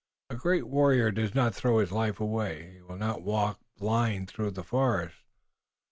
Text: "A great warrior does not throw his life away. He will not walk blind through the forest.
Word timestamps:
"A 0.31 0.35
great 0.35 0.65
warrior 0.67 1.11
does 1.11 1.35
not 1.35 1.53
throw 1.53 1.77
his 1.77 1.91
life 1.91 2.19
away. 2.19 2.71
He 2.77 2.81
will 2.81 2.97
not 2.97 3.21
walk 3.21 3.59
blind 3.77 4.29
through 4.31 4.49
the 4.49 4.63
forest. 4.63 5.19